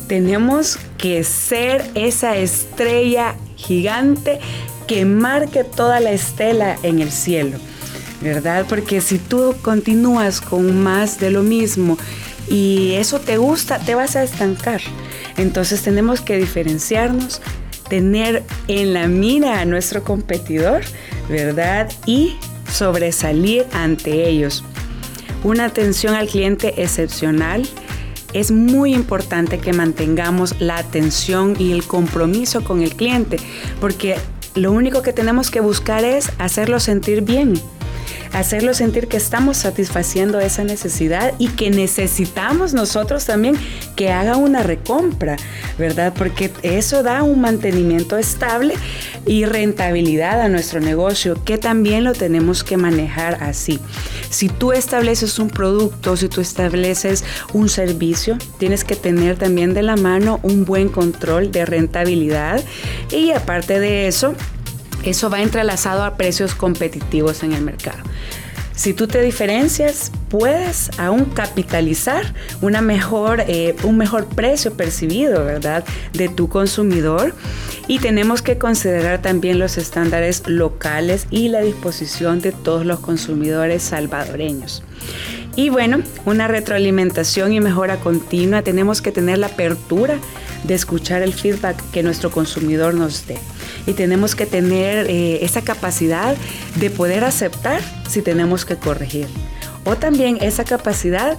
Tenemos 0.09 0.77
que 0.99 1.23
ser 1.23 1.89
esa 1.95 2.37
estrella 2.37 3.37
gigante 3.55 4.41
que 4.89 5.05
marque 5.05 5.63
toda 5.63 6.01
la 6.01 6.11
estela 6.11 6.77
en 6.83 6.99
el 6.99 7.13
cielo, 7.13 7.59
¿verdad? 8.21 8.67
Porque 8.69 9.01
si 9.01 9.19
tú 9.19 9.55
continúas 9.63 10.41
con 10.41 10.83
más 10.83 11.21
de 11.21 11.31
lo 11.31 11.45
mismo 11.45 11.97
y 12.51 12.95
eso 12.97 13.21
te 13.21 13.39
gusta, 13.39 13.79
te 13.79 13.95
vas 13.95 14.17
a 14.17 14.25
estancar. 14.25 14.81
Entonces 15.37 15.83
tenemos 15.83 16.21
que 16.21 16.37
diferenciarnos, 16.37 17.41
tener 17.89 18.43
en 18.67 18.93
la 18.93 19.07
mira 19.07 19.61
a 19.61 19.65
nuestro 19.65 20.03
competidor, 20.03 20.83
¿verdad? 21.29 21.89
Y 22.07 22.37
sobresalir 22.71 23.67
ante 23.73 24.29
ellos. 24.29 24.65
Una 25.45 25.67
atención 25.67 26.15
al 26.15 26.27
cliente 26.27 26.83
excepcional. 26.83 27.67
Es 28.33 28.51
muy 28.51 28.95
importante 28.95 29.59
que 29.59 29.73
mantengamos 29.73 30.61
la 30.61 30.77
atención 30.77 31.55
y 31.59 31.73
el 31.73 31.85
compromiso 31.85 32.63
con 32.63 32.83
el 32.83 32.95
cliente, 32.95 33.39
porque 33.81 34.17
lo 34.55 34.73
único 34.73 35.03
que 35.03 35.13
tenemos 35.13 35.51
que 35.51 35.61
buscar 35.61 36.05
es 36.05 36.31
hacerlo 36.39 36.81
sentir 36.81 37.23
bien 37.23 37.55
hacerlo 38.33 38.75
sentir 38.75 39.09
que 39.09 39.17
estamos 39.17 39.57
satisfaciendo 39.57 40.41
esa 40.41 40.65
necesidad 40.65 41.35
y 41.39 41.49
que 41.49 41.71
necesitamos 41.71 42.75
nosotros 42.75 43.25
también 43.25 43.57
que 43.97 44.11
haga 44.11 44.37
una 44.37 44.63
recompra, 44.63 45.37
¿verdad? 45.79 46.13
Porque 46.17 46.51
eso 46.63 47.03
da 47.03 47.23
un 47.23 47.41
mantenimiento 47.41 48.17
estable 48.17 48.75
y 49.27 49.45
rentabilidad 49.45 50.41
a 50.41 50.49
nuestro 50.49 50.81
negocio, 50.81 51.43
que 51.45 51.59
también 51.59 52.05
lo 52.05 52.13
tenemos 52.13 52.65
que 52.65 52.77
manejar 52.77 53.43
así. 53.43 53.79
Si 54.31 54.49
tú 54.49 54.73
estableces 54.73 55.39
un 55.39 55.51
producto, 55.51 56.17
si 56.17 56.29
tú 56.29 56.41
estableces 56.41 57.25
un 57.53 57.69
servicio, 57.69 58.39
tienes 58.59 58.85
que 58.85 58.97
tener 58.97 59.37
también 59.37 59.75
de 59.75 59.83
la 59.83 59.97
mano 59.97 60.41
un 60.43 60.65
buen 60.65 60.89
control 60.89 61.51
de 61.51 61.67
rentabilidad 61.67 62.63
y 63.11 63.33
aparte 63.33 63.81
de 63.81 64.07
eso, 64.07 64.35
eso 65.05 65.31
va 65.31 65.43
entrelazado 65.43 66.05
a 66.05 66.17
precios 66.17 66.55
competitivos 66.55 67.43
en 67.43 67.53
el 67.53 67.63
mercado. 67.63 67.99
Si 68.81 68.95
tú 68.95 69.07
te 69.07 69.21
diferencias, 69.21 70.11
puedes 70.31 70.91
aún 70.99 71.27
capitalizar 71.27 72.33
una 72.63 72.81
mejor, 72.81 73.45
eh, 73.47 73.77
un 73.83 73.99
mejor 73.99 74.25
precio 74.25 74.73
percibido, 74.73 75.45
¿verdad?, 75.45 75.85
de 76.15 76.31
tu 76.31 76.49
consumidor. 76.49 77.35
Y 77.89 77.99
tenemos 77.99 78.41
que 78.41 78.57
considerar 78.57 79.21
también 79.21 79.59
los 79.59 79.77
estándares 79.77 80.45
locales 80.47 81.27
y 81.31 81.51
la 81.51 81.61
disposición 81.61 82.41
de 82.41 82.53
todos 82.53 82.87
los 82.87 83.01
consumidores 83.01 83.83
salvadoreños. 83.83 84.83
Y 85.57 85.69
bueno, 85.69 86.01
una 86.25 86.49
retroalimentación 86.49 87.53
y 87.53 87.61
mejora 87.61 87.97
continua. 88.01 88.63
Tenemos 88.63 89.03
que 89.03 89.13
tener 89.13 89.37
la 89.37 89.49
apertura 89.49 90.17
de 90.65 90.73
escuchar 90.73 91.21
el 91.21 91.35
feedback 91.35 91.77
que 91.91 92.03
nuestro 92.03 92.31
consumidor 92.31 92.95
nos 92.95 93.27
dé. 93.27 93.37
Y 93.87 93.93
tenemos 93.93 94.35
que 94.35 94.47
tener 94.47 95.07
eh, 95.09 95.45
esa 95.45 95.63
capacidad 95.63 96.37
de 96.77 96.91
poder 96.91 97.25
aceptar 97.25 97.81
si 98.09 98.23
tenemos 98.23 98.65
que 98.65 98.77
corregir. 98.77 99.27
O 99.85 99.97
también 99.97 100.39
esa 100.41 100.65
capacidad 100.65 101.39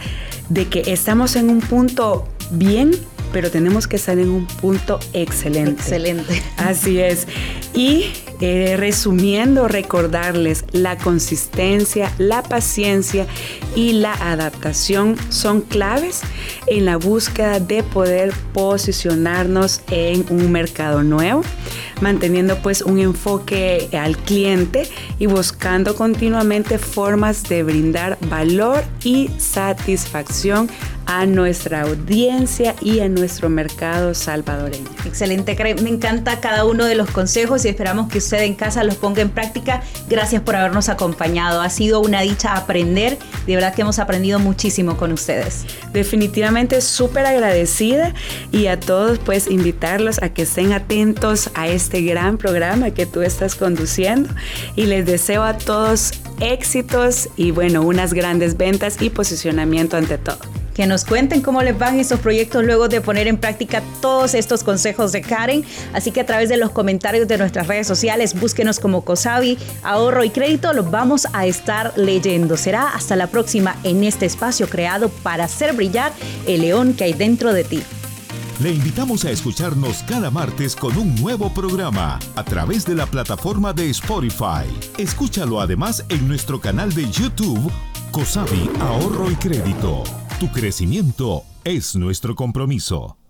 de 0.49 0.67
que 0.67 0.84
estamos 0.91 1.36
en 1.36 1.49
un 1.49 1.62
punto 1.62 2.27
bien 2.51 2.91
pero 3.32 3.49
tenemos 3.49 3.88
que 3.88 3.95
estar 3.95 4.17
en 4.19 4.30
un 4.30 4.45
punto 4.45 4.99
excelente. 5.13 5.82
Excelente. 5.82 6.43
Así 6.58 6.99
es. 6.99 7.27
Y 7.73 8.12
eh, 8.41 8.75
resumiendo, 8.77 9.67
recordarles, 9.67 10.65
la 10.71 10.97
consistencia, 10.97 12.12
la 12.17 12.43
paciencia 12.43 13.27
y 13.75 13.93
la 13.93 14.13
adaptación 14.13 15.15
son 15.30 15.62
claves 15.62 16.21
en 16.67 16.86
la 16.86 16.97
búsqueda 16.97 17.60
de 17.60 17.84
poder 17.84 18.34
posicionarnos 18.54 19.82
en 19.89 20.25
un 20.30 20.51
mercado 20.51 21.04
nuevo, 21.04 21.43
manteniendo 22.01 22.57
pues 22.57 22.81
un 22.81 22.99
enfoque 22.99 23.89
al 23.93 24.17
cliente 24.17 24.89
y 25.19 25.27
buscando 25.27 25.95
continuamente 25.95 26.77
formas 26.77 27.43
de 27.43 27.63
brindar 27.63 28.17
valor 28.29 28.83
y 29.03 29.29
satisfacción 29.37 30.69
a 31.12 31.26
nuestra 31.26 31.82
audiencia 31.82 32.74
y 32.80 33.02
a 33.02 33.10
nuestro 33.10 33.50
mercado 33.50 34.13
salvadoreño. 34.13 34.89
Excelente, 35.06 35.58
me 35.82 35.89
encanta 35.89 36.39
cada 36.39 36.63
uno 36.63 36.86
de 36.86 36.95
los 36.95 37.10
consejos 37.12 37.65
y 37.65 37.67
esperamos 37.67 38.10
que 38.10 38.19
usted 38.19 38.43
en 38.43 38.56
casa 38.56 38.86
los 38.86 38.95
ponga 38.95 39.21
en 39.21 39.30
práctica. 39.30 39.84
Gracias 40.08 40.41
por 40.41 40.56
habernos 40.56 40.88
acompañado. 40.88 41.60
Ha 41.60 41.69
sido 41.69 42.00
una 42.00 42.21
dicha 42.21 42.56
aprender. 42.56 43.17
De 43.45 43.56
verdad 43.56 43.76
que 43.76 43.82
hemos 43.82 44.00
aprendido 44.00 44.39
muchísimo 44.39 44.95
con 44.95 45.12
ustedes. 45.12 45.65
Definitivamente 45.91 46.80
súper 46.80 47.26
agradecida 47.26 48.13
y 48.54 48.67
a 48.67 48.80
todos 48.80 49.19
pues 49.19 49.47
invitarlos 49.47 50.21
a 50.21 50.30
que 50.30 50.43
estén 50.43 50.71
atentos 50.71 51.50
a 51.56 51.67
este 51.67 52.04
gran 52.04 52.38
programa 52.38 52.91
que 52.91 53.06
tú 53.06 53.21
estás 53.21 53.56
conduciendo 53.56 54.30
y 54.78 54.86
les 54.86 55.06
deseo 55.06 55.43
a 55.43 55.58
todos 55.58 56.12
éxitos 56.39 57.28
y 57.36 57.52
bueno, 57.52 57.82
unas 57.82 58.13
grandes 58.13 58.56
ventas 58.56 59.02
y 59.02 59.10
posicionamiento 59.10 59.97
ante 59.97 60.17
todo 60.17 60.61
que 60.73 60.88
nos 60.88 61.05
cuenten 61.05 61.41
cómo 61.41 61.62
les 61.62 61.77
van 61.77 61.99
estos 61.99 62.19
proyectos 62.19 62.63
luego 62.63 62.88
de 62.88 63.01
poner 63.01 63.27
en 63.27 63.38
práctica 63.38 63.84
todos 64.01 64.34
estos 64.34 64.63
consejos 64.63 65.12
de 65.12 65.21
Karen. 65.21 65.63
Así 65.93 66.12
que 66.12 66.21
a 66.21 66.25
través 66.25 66.49
de 66.49 66.57
los 66.57 66.71
comentarios 66.71 67.27
de 67.27 67.38
nuestras 67.38 67.67
redes 67.67 67.88
sociales, 67.88 68.39
búsquenos 68.39 68.79
como 68.79 69.01
Cosavi, 69.03 69.57
ahorro 69.84 70.23
y 70.23 70.29
crédito, 70.29 70.73
los 70.73 70.89
vamos 70.91 71.27
a 71.34 71.45
estar 71.45 71.93
leyendo. 71.97 72.57
Será 72.57 72.89
hasta 72.89 73.15
la 73.15 73.27
próxima 73.27 73.75
en 73.84 74.03
este 74.03 74.25
espacio 74.25 74.67
creado 74.67 75.10
para 75.10 75.45
hacer 75.45 75.73
brillar 75.73 76.12
el 76.47 76.62
león 76.62 76.93
que 76.93 77.05
hay 77.05 77.13
dentro 77.13 77.53
de 77.53 77.63
ti. 77.63 77.84
Le 78.62 78.69
invitamos 78.69 79.25
a 79.25 79.31
escucharnos 79.31 80.03
cada 80.03 80.29
martes 80.29 80.75
con 80.75 80.95
un 80.95 81.15
nuevo 81.15 81.51
programa 81.51 82.19
a 82.36 82.43
través 82.43 82.86
de 82.86 82.93
la 82.93 83.07
plataforma 83.07 83.73
de 83.73 83.89
Spotify. 83.89 84.67
Escúchalo 84.99 85.60
además 85.60 86.05
en 86.10 86.27
nuestro 86.27 86.62
canal 86.62 86.93
de 86.93 87.10
YouTube, 87.10 87.71
Cosavi 88.12 88.69
Ahorro 88.79 89.31
y 89.31 89.36
Crédito. 89.36 90.20
Tu 90.41 90.49
crecimiento 90.49 91.43
es 91.63 91.95
nuestro 91.95 92.34
compromiso. 92.34 93.20